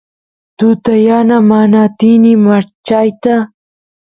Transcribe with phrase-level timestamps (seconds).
[0.57, 3.35] tuta yana mana atini marchayta